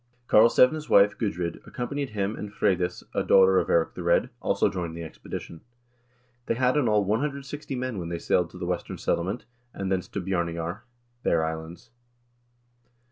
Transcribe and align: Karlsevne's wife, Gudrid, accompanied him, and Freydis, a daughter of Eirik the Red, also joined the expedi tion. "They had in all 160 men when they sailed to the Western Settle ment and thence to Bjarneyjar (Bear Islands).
Karlsevne's 0.27 0.89
wife, 0.89 1.15
Gudrid, 1.15 1.61
accompanied 1.63 2.09
him, 2.09 2.35
and 2.35 2.51
Freydis, 2.51 3.03
a 3.13 3.21
daughter 3.23 3.59
of 3.59 3.67
Eirik 3.69 3.93
the 3.93 4.01
Red, 4.01 4.31
also 4.39 4.67
joined 4.67 4.97
the 4.97 5.01
expedi 5.01 5.39
tion. 5.41 5.61
"They 6.47 6.55
had 6.55 6.75
in 6.75 6.87
all 6.89 7.05
160 7.05 7.75
men 7.75 7.99
when 7.99 8.09
they 8.09 8.17
sailed 8.17 8.49
to 8.49 8.57
the 8.57 8.65
Western 8.65 8.97
Settle 8.97 9.25
ment 9.25 9.45
and 9.75 9.91
thence 9.91 10.07
to 10.07 10.19
Bjarneyjar 10.19 10.79
(Bear 11.21 11.45
Islands). 11.45 11.91